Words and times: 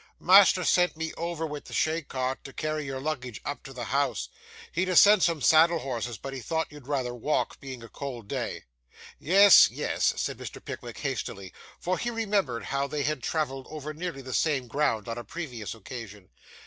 'Master 0.19 0.63
sent 0.63 0.97
me 0.97 1.13
over 1.13 1.45
with 1.45 1.65
the 1.65 1.75
chay 1.75 2.01
cart, 2.01 2.43
to 2.43 2.51
carry 2.51 2.85
your 2.85 2.99
luggage 2.99 3.39
up 3.45 3.61
to 3.61 3.71
the 3.71 3.83
house. 3.83 4.29
He'd 4.71 4.87
ha' 4.91 4.95
sent 4.97 5.21
some 5.21 5.41
saddle 5.41 5.77
horses, 5.77 6.17
but 6.17 6.33
he 6.33 6.39
thought 6.39 6.71
you'd 6.71 6.87
rather 6.87 7.13
walk, 7.13 7.59
being 7.59 7.83
a 7.83 7.87
cold 7.87 8.27
day.' 8.27 8.63
'Yes, 9.19 9.69
yes,' 9.69 10.15
said 10.17 10.39
Mr. 10.39 10.57
Pickwick 10.65 10.97
hastily, 10.97 11.53
for 11.79 11.99
he 11.99 12.09
remembered 12.09 12.65
how 12.73 12.87
they 12.87 13.03
had 13.03 13.21
travelled 13.21 13.67
over 13.69 13.93
nearly 13.93 14.23
the 14.23 14.33
same 14.33 14.67
ground 14.67 15.07
on 15.07 15.19
a 15.19 15.23
previous 15.23 15.75
occasion. 15.75 16.29